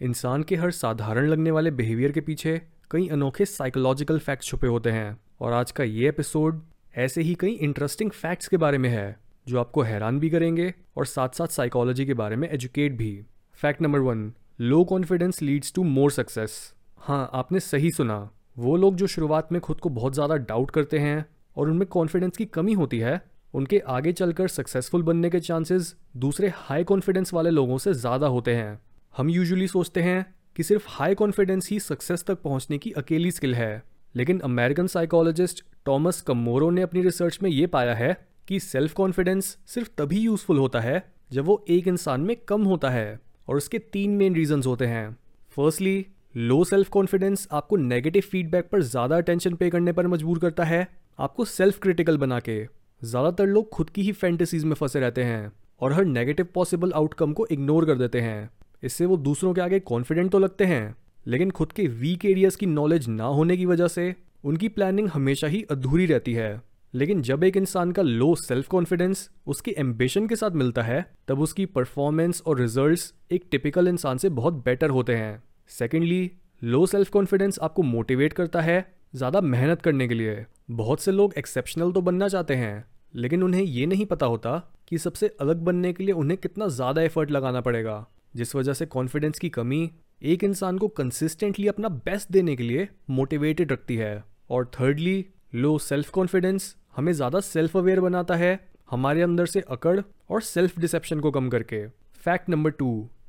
[0.00, 2.60] इंसान के हर साधारण लगने वाले बिहेवियर के पीछे
[2.90, 6.60] कई अनोखे साइकोलॉजिकल फैक्ट्स छुपे होते हैं। और आज का ये एपिसोड
[6.94, 11.06] ऐसे ही कई इंटरेस्टिंग फैक्ट्स के बारे में है, जो आपको हैरान भी करेंगे और
[11.06, 13.10] साथ साथ साइकोलॉजी के बारे में एजुकेट भी।
[13.58, 16.60] Fact number one low confidence leads to more success
[16.98, 18.18] हाँ आपने सही सुना।
[18.58, 21.24] वो लोग जो शुरुआत में खुद को बहुत ज़्यादा डाउट करते हैं
[21.56, 23.20] और उनमें कॉन्फिडेंस की कमी होती है,
[23.54, 28.54] उनके आगे चलकर सक्सेसफुल बनने के चांसेस दूसरे हाई कॉन्फिडेंस वाले लोगों से ज़्यादा होते
[28.54, 28.78] हैं।
[29.16, 30.24] हम यूजुअली सोचते हैं
[30.56, 33.82] कि सिर्फ़ हाई कॉन्फिडेंस ही सक्सेस तक पहुँचने की अकेली स्किल है।
[34.14, 38.12] लेकिन अमेरिकन साइकोलॉजिस्ट टॉमस कमोरो ने अपनी रिसर्च में ये पाया है
[38.48, 42.90] कि सेल्फ कॉन्फिडेंस सिर्फ़ तभी यूजफुल होता है जब वो एक इंसान में कम होता
[42.90, 43.18] है
[43.48, 45.08] और उसके तीन मेन रीजन होते हैं।
[45.56, 46.06] फर्स्टली
[46.36, 50.86] लो सेल्फ कॉन्फिडेंस आपको नेगेटिव फीडबैक पर ज़्यादा अटेंशन पे करने पर मजबूर करता है।
[51.18, 52.58] आपको सेल्फ क्रिटिकल बना के।
[53.02, 57.32] ज़्यादातर लोग खुद की ही फैंटेसीज में फंसे रहते हैं और हर नेगेटिव पॉसिबल आउटकम
[57.32, 58.50] को इग्नोर कर देते हैं।
[58.82, 60.94] इससे वो दूसरों के आगे कॉन्फिडेंट तो लगते हैं,
[61.26, 64.14] लेकिन खुद के वीक एरियाज़ की नॉलेज ना होने की वजह से
[64.44, 66.60] उनकी प्लानिंग हमेशा ही अधूरी रहती है।
[66.94, 71.40] लेकिन जब एक इंसान का लो सेल्फ कॉन्फिडेंस उसके एम्बिशन के साथ मिलता है, तब
[71.40, 76.30] उसकी परफॉर्मेंस और रिजल्ट्स एक टिपिकल इंसान से बहुत बेटर होते हैं। सेकेंडली
[76.62, 81.34] लो सेल्फ कॉन्फिडेंस आपको मोटिवेट करता है ज़्यादा मेहनत करने के लिए। बहुत से लोग
[81.38, 84.58] एक्सेप्शनल तो बनना चाहते हैं, लेकिन उन्हें ये नहीं पता होता
[84.88, 88.06] कि सबसे अलग बनने के लिए उन्हें कितना ज़्यादा एफर्ट लगाना पड़ेगा।
[88.36, 89.90] जिस वजह से कॉन्फिडेंस की कमी
[90.22, 95.76] एक इंसान को कंसिस्टेंटली अपना बेस्ट देने के लिए मोटिवेटेड रखती है। और थर्डली लो
[95.80, 98.58] सेल्फ कॉन्फिडेंस हमें ज़्यादा सेल्फ अवेयर बनाता है
[98.90, 101.86] हमारे अंदर से अकड़ और सेल्फ डिसेप्शन को कम करके।
[102.24, 102.88] Fact number two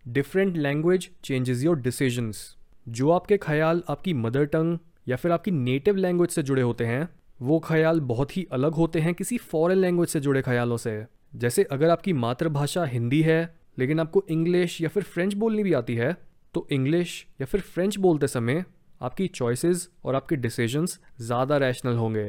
[0.10, 2.56] different language changes your decisions
[2.90, 7.08] जो आपके ख्याल आपकी मदर टंग या फिर आपकी नेटिव लैंग्वेज से जुड़े होते हैं,
[7.42, 11.04] वो ख्याल बहुत ही अलग होते हैं किसी फॉरेन लैंग्वेज से जुड़े ख्यालों से।
[11.36, 13.40] जैसे अगर आपकी मातृभाषा हिंदी है
[13.78, 16.16] लेकिन आपको इंग्लिश या फिर फ्रेंच बोलनी भी आती है
[16.56, 18.64] तो इंग्लिश या फिर फ्रेंच बोलते समय
[19.02, 22.26] आपकी चॉइसेस और आपके डिसीजंस ज़्यादा रैशनल होंगे।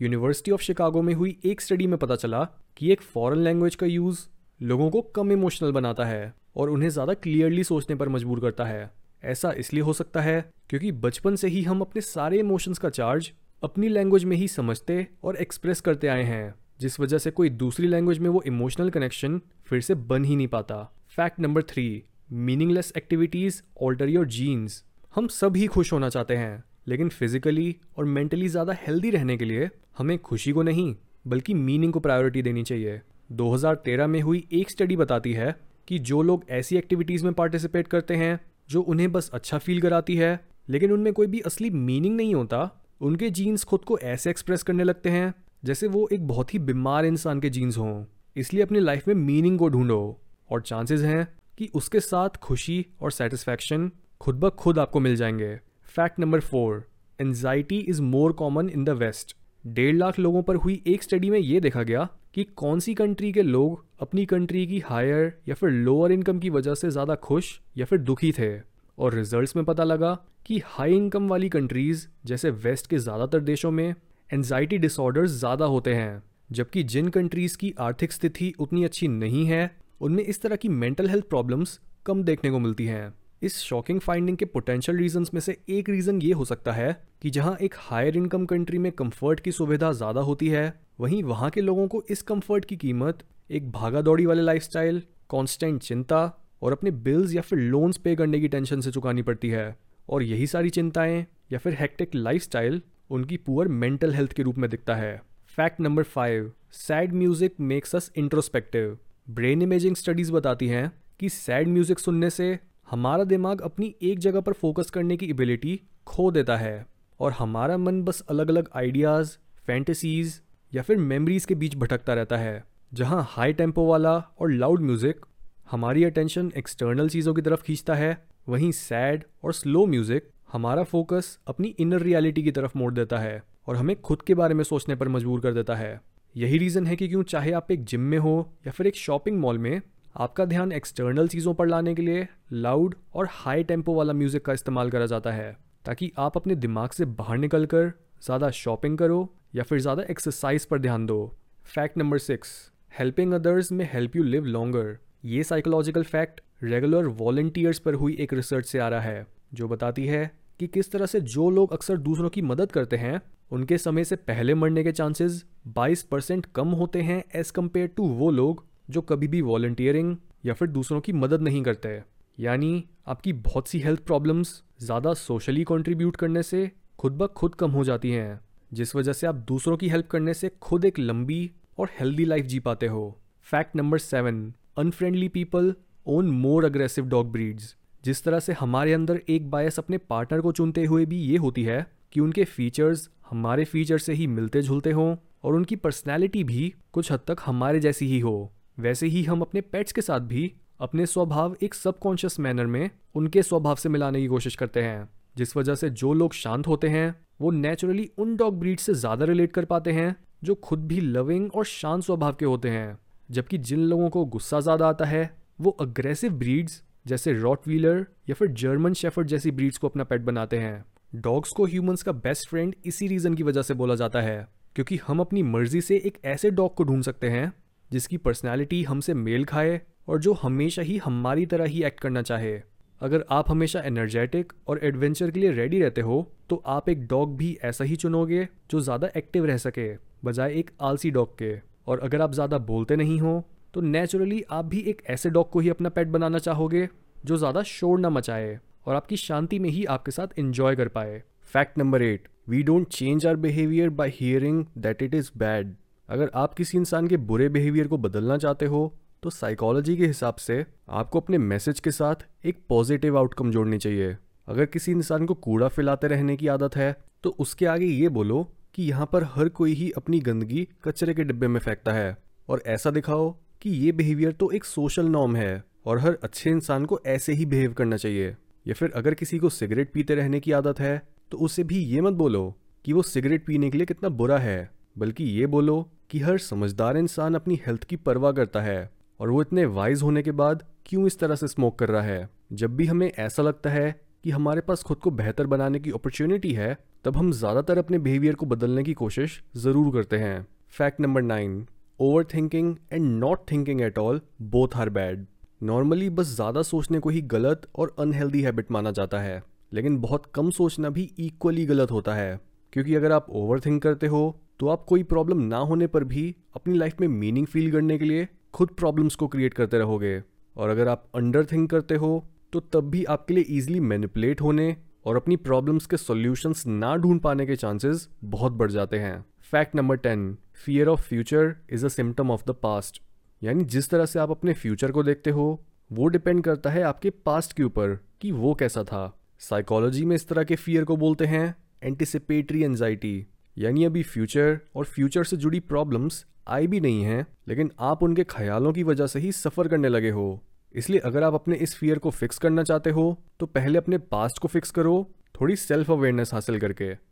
[0.00, 2.44] यूनिवर्सिटी ऑफ़ शिकागो में हुई एक स्टडी में पता चला
[2.76, 4.26] कि एक फॉरेन लैंग्वेज का यूज़
[4.60, 8.90] लोगों को कम इमोशनल बनाता है और उन्हें ज़्यादा क्लियरली सोचने पर मजबूर करता है।
[9.22, 10.40] ऐसा इसलिए हो सकता है
[10.70, 13.32] क्योंकि बचपन से ही हम अपने सारे इमोशंस का चार्ज
[13.62, 17.86] अपनी लैंग्वेज में ही समझते और एक्सप्रेस करते आए हैं, जिस वजह से कोई दूसरी
[17.86, 20.76] लैंग्वेज में वो इमोशनल कनेक्शन फिर से बन ही नहीं पाता।
[21.16, 24.84] Fact number three meaningless activities alter your genes
[25.14, 29.44] हम सब ही खुश होना चाहते हैं, लेकिन फिजिकली और मेंटली ज़्यादा हेल्दी रहने के
[29.44, 30.96] लिए हमें खुशी को नहीं,
[31.26, 33.00] बल्कि मीनिंग को प्रायोरिटी देनी चाहिए।
[33.32, 35.56] 2013 में हुई एक स्टडी बताती है
[35.88, 38.40] कि जो लोग ऐसी एक्टिविटीज़ में पार्टिसिपेट करते हैं,
[38.70, 42.84] जो उन्हें बस अच्छा फील कराती है, लेकिन उनमें कोई भी असली मीनिंग नहीं होता,
[43.00, 45.34] उनके जीन्स खुद को ऐसे एक्सप्रेस करने लगते हैं,
[45.64, 48.04] जैसे वो एक बहुत ही बीमार इंसान के जीन्स हों।
[48.36, 50.21] इसलिए अपनी लाइफ में मीनिंग को ढूंढो।
[50.52, 51.26] और चांसेस हैं
[51.58, 53.90] कि उसके साथ खुशी और सेटिस्फैक्शन
[54.20, 55.54] खुद ब खुद आपको मिल जाएँगे।
[55.96, 56.84] Fact number four
[57.18, 61.38] anxiety is more common in the West डेढ़ लाख लोगों पर हुई एक स्टडी में
[61.38, 65.70] ये देखा गया कि कौन सी कंट्री के लोग अपनी कंट्री की हायर या फिर
[65.70, 68.52] लोअर इनकम की वजह से ज़्यादा खुश या फिर दुखी थे।
[68.98, 70.12] और रिजल्ट्स में पता लगा
[70.46, 73.94] कि हाई इनकम वाली कंट्रीज़ जैसे वेस्ट के ज़्यादातर देशों में
[74.30, 79.64] एनजाइटी डिसऑर्डर्स ज़्यादा होते हैं, जबकि जिन कंट्रीज़ की आर्थिक स्थिति उतनी अच्छी नहीं है
[80.02, 84.36] उनमें इस तरह की मेंटल हेल्थ प्रॉब्लम्स कम देखने को मिलती हैं। इस शॉकिंग फाइंडिंग
[84.36, 86.92] के पोटेंशियल रीजंस में से एक रीज़न ये हो सकता है
[87.22, 91.50] कि जहाँ एक हायर इनकम कंट्री में कंफर्ट की सुविधा ज़्यादा होती है, वहीं वहाँ
[91.50, 93.18] के लोगों को इस कंफर्ट की कीमत,
[93.50, 96.24] एक भागा दौड़ी वाले लाइफस्टाइल कांस्टेंट चिंता
[96.62, 99.76] और अपने बिल्स या फिर लोन्स पे करने की टेंशन से चुकानी पड़ती है।
[100.08, 104.68] और यही सारी चिंताएँ या फिर हेक्टिक लाइफस्टाइल उनकी पुअर मेंटल हेल्थ के रूप में
[104.70, 105.16] दिखता है।
[105.58, 108.98] Fact number five sad music makes us introspective
[109.28, 110.90] brain imaging studies बताती हैं
[111.20, 112.58] कि सैड म्यूज़िक सुनने से
[112.90, 116.86] हमारा दिमाग अपनी एक जगह पर फोकस करने की एबिलिटी खो देता है
[117.20, 120.40] और हमारा मन बस अलग अलग आइडियाज़, फैंटेसीज
[120.72, 125.24] या फिर मेमोरीज के बीच भटकता रहता है, जहाँ हाई टेंपो वाला और लाउड म्यूज़िक
[125.70, 128.16] हमारी अटेंशन एक्सटर्नल चीज़ों की तरफ़ खींचता है,
[128.48, 133.42] वहीं सैड और स्लो म्यूज़िक हमारा फोकस अपनी इनर रियलिटी की तरफ़ मोड़ देता है
[133.66, 136.00] और हमें खुद के बारे में सोचने पर मजबूर कर देता है।
[136.34, 138.34] यही रीज़न है कि क्यों चाहे आप एक जिम में हो
[138.66, 139.80] या फिर एक शॉपिंग मॉल में,
[140.16, 144.52] आपका ध्यान एक्सटर्नल चीज़ों पर लाने के लिए लाउड और हाई टेंपो वाला म्यूज़िक का
[144.52, 147.92] इस्तेमाल करा जाता है, ताकि आप अपने दिमाग से बाहर निकल कर
[148.22, 151.34] ज़्यादा शॉपिंग करो या फिर ज़्यादा एक्सरसाइज पर ध्यान दो।
[151.66, 152.50] Fact number six
[152.92, 158.32] helping others may help you live longer ये साइकोलॉजिकल फैक्ट रेगुलर वॉल्टियर्स पर हुई एक
[158.34, 160.30] रिसर्च से आ रहा है, जो बताती है
[160.62, 163.20] कि किस तरह से जो लोग अक्सर दूसरों की मदद करते हैं,
[163.50, 168.06] उनके समय से पहले मरने के चांसेस 22 परसेंट कम होते हैं एज कंपेयर टू
[168.10, 170.16] वो लोग जो कभी भी वॉल्टियरिंग
[170.46, 172.00] या फिर दूसरों की मदद नहीं करते।
[172.38, 177.70] यानी आपकी बहुत सी हेल्थ प्रॉब्लम्स ज़्यादा सोशली कंट्रीब्यूट करने से खुद ब खुद कम
[177.70, 178.40] हो जाती हैं,
[178.72, 182.46] जिस वजह से आप दूसरों की हेल्प करने से खुद एक लंबी और हेल्दी लाइफ
[182.46, 183.04] जी पाते हो।
[183.46, 185.74] Fact number seven unfriendly people
[186.06, 190.52] own more aggressive dog breeds जिस तरह से हमारे अंदर एक बायस अपने पार्टनर को
[190.52, 194.90] चुनते हुए भी ये होती है कि उनके फीचर्स हमारे फीचर से ही मिलते जुलते
[194.90, 195.14] हों
[195.44, 199.60] और उनकी पर्सनैलिटी भी कुछ हद तक हमारे जैसी ही हो। वैसे ही हम अपने
[199.60, 204.26] पेट्स के साथ भी अपने स्वभाव एक सबकॉन्शियस मैनर में उनके स्वभाव से मिलाने की
[204.26, 208.58] कोशिश करते हैं, जिस वजह से जो लोग शांत होते हैं, वो नेचुरली उन डॉग
[208.58, 210.14] ब्रीड से ज़्यादा रिलेट कर पाते हैं,
[210.44, 212.98] जो खुद भी लविंग और शांत स्वभाव के होते हैं।
[213.30, 218.34] जबकि जिन लोगों को गुस्सा ज़्यादा आता है, वो अग्रेसिव ब्रीड्स जैसे रॉट व्हीलर या
[218.34, 222.48] फिर जर्मन शेफर्ड जैसी ब्रीड्स को अपना पेट बनाते हैं। डॉग्स को ह्यूमंस का बेस्ट
[222.48, 224.46] फ्रेंड इसी रीज़न की वजह से बोला जाता है,
[224.76, 227.52] क्योंकि हम अपनी मर्ज़ी से एक ऐसे डॉग को ढूंढ सकते हैं,
[227.90, 232.60] जिसकी पर्सनैलिटी हमसे मेल खाए और जो हमेशा ही हमारी तरह ही एक्ट करना चाहे।
[233.00, 237.36] अगर आप हमेशा एनर्जेटिक और एडवेंचर के लिए रेडी रहते हो तो आप एक डॉग
[237.36, 239.88] भी ऐसा ही चुनोगे जो ज़्यादा एक्टिव रह सके,
[240.24, 241.54] बजाय एक आलसी डॉग के।
[241.86, 243.42] और अगर आप ज़्यादा बोलते नहीं हो
[243.74, 246.88] तो नेचुरली आप भी एक ऐसे डॉग को ही अपना पेट बनाना चाहोगे
[247.24, 251.22] जो ज़्यादा शोर ना मचाए और आपकी शांति में ही आपके साथ इंजॉय कर पाए।
[251.52, 255.74] Fact number eight we don't change our behaviour by hearing that it is bad
[256.08, 258.92] अगर आप किसी इंसान के बुरे बिहेवियर को बदलना चाहते हो
[259.22, 264.16] तो साइकोलॉजी के हिसाब से आपको अपने मैसेज के साथ एक पॉजिटिव आउटकम जोड़नी चाहिए।
[264.48, 268.42] अगर किसी इंसान को कूड़ा फैलाते रहने की आदत है तो उसके आगे ये बोलो
[268.74, 272.16] कि यहाँ पर हर कोई ही अपनी गंदगी कचरे के डिब्बे में फेंकता है।
[272.48, 276.84] और ऐसा दिखाओ कि ये बिहेवियर तो एक सोशल नॉर्म है और हर अच्छे इंसान
[276.84, 278.34] को ऐसे ही बिहेव करना चाहिए।
[278.66, 282.00] या फिर अगर किसी को सिगरेट पीते रहने की आदत है तो उसे भी ये
[282.00, 282.42] मत बोलो
[282.84, 285.80] कि वो सिगरेट पीने के लिए कितना बुरा है, बल्कि ये बोलो
[286.10, 290.22] कि हर समझदार इंसान अपनी हेल्थ की परवाह करता है और वो इतने वाइज होने
[290.22, 292.28] के बाद क्यों इस तरह से स्मोक कर रहा है?
[292.52, 293.94] जब भी हमें ऐसा लगता है
[294.24, 298.34] कि हमारे पास खुद को बेहतर बनाने की अपॉर्चुनिटी है, तब हम ज़्यादातर अपने बिहेवियर
[298.34, 301.66] को बदलने की कोशिश ज़रूर करते हैं। Fact number nine
[302.02, 305.26] over thinking and not thinking at all both are bad
[305.62, 310.26] normally बस ज़्यादा सोचने को ही गलत और अनहेल्दी हैबिट माना जाता है, लेकिन बहुत
[310.34, 312.40] कम सोचना भी इक्वली गलत होता है।
[312.72, 314.24] क्योंकि अगर आप ओवर थिंक करते हो
[314.60, 318.04] तो आप कोई प्रॉब्लम ना होने पर भी अपनी लाइफ में मीनिंग फील करने के
[318.04, 320.22] लिए खुद प्रॉब्लम्स को क्रिएट करते रहोगे।
[320.56, 324.76] और अगर आप अंडर थिंक करते हो तो तब भी आपके लिए ईजिली मैनिपुलेट होने
[325.06, 329.74] और अपनी प्रॉब्लम्स के सॉल्यूशंस ना ढूंढ पाने के चांसेस बहुत बढ़ जाते हैं। Fact
[329.76, 330.20] number ten
[330.64, 333.00] fear of future is a symptom of the past
[333.42, 337.10] यानी जिस तरह से आप अपने फ्यूचर को देखते हो, वो डिपेंड करता है आपके
[337.26, 339.02] पास्ट के ऊपर कि वो कैसा था।
[339.40, 343.14] साइकोलॉजी में इस तरह के फियर को बोलते हैं एंटिसिपेटरी एनजाइटी
[343.56, 348.24] यानी अभी फ्यूचर और फ्यूचर से जुड़ी प्रॉब्लम्स आई भी नहीं हैं, लेकिन आप उनके
[348.24, 350.42] ख्यालों की वजह से ही सफ़र करने लगे हो।
[350.74, 354.42] इसलिए अगर आप अपने इस फियर को फिक्स करना चाहते हो तो पहले अपने पास्ट
[354.42, 356.94] को फिक्स करो, थोड़ी सेल्फ अवेयरनेस हासिल करके।